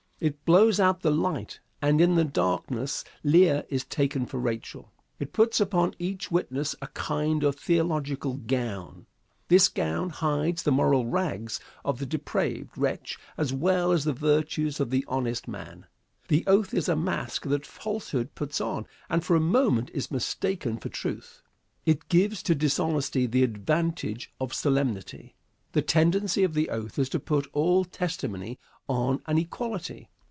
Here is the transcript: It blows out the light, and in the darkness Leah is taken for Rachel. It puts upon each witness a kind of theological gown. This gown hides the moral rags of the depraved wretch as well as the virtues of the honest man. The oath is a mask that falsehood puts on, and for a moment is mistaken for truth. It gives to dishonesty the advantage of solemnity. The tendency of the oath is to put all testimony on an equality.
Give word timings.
It 0.23 0.45
blows 0.45 0.79
out 0.79 1.01
the 1.01 1.09
light, 1.09 1.61
and 1.81 1.99
in 1.99 2.13
the 2.13 2.23
darkness 2.23 3.03
Leah 3.23 3.65
is 3.69 3.83
taken 3.83 4.27
for 4.27 4.39
Rachel. 4.39 4.91
It 5.17 5.33
puts 5.33 5.59
upon 5.59 5.95
each 5.97 6.29
witness 6.29 6.75
a 6.79 6.85
kind 6.89 7.43
of 7.43 7.55
theological 7.55 8.35
gown. 8.35 9.07
This 9.47 9.67
gown 9.67 10.11
hides 10.11 10.61
the 10.61 10.71
moral 10.71 11.07
rags 11.07 11.59
of 11.83 11.97
the 11.97 12.05
depraved 12.05 12.77
wretch 12.77 13.17
as 13.35 13.51
well 13.51 13.91
as 13.91 14.03
the 14.03 14.13
virtues 14.13 14.79
of 14.79 14.91
the 14.91 15.03
honest 15.07 15.47
man. 15.47 15.87
The 16.27 16.43
oath 16.45 16.71
is 16.71 16.87
a 16.87 16.95
mask 16.95 17.47
that 17.47 17.65
falsehood 17.65 18.35
puts 18.35 18.61
on, 18.61 18.85
and 19.09 19.25
for 19.25 19.35
a 19.35 19.39
moment 19.41 19.89
is 19.91 20.11
mistaken 20.11 20.77
for 20.77 20.89
truth. 20.89 21.41
It 21.83 22.09
gives 22.09 22.43
to 22.43 22.53
dishonesty 22.53 23.25
the 23.25 23.41
advantage 23.41 24.31
of 24.39 24.53
solemnity. 24.53 25.33
The 25.71 25.81
tendency 25.81 26.43
of 26.43 26.53
the 26.53 26.69
oath 26.69 26.99
is 26.99 27.07
to 27.09 27.19
put 27.19 27.47
all 27.53 27.85
testimony 27.85 28.59
on 28.89 29.21
an 29.25 29.37
equality. 29.37 30.09